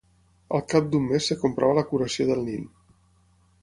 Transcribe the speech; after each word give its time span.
Al 0.59 0.63
cap 0.73 0.87
d'un 0.95 1.05
mes 1.13 1.29
es 1.37 1.41
comprova 1.43 1.79
la 1.81 1.87
curació 1.93 2.29
del 2.35 2.45
nin. 2.53 2.69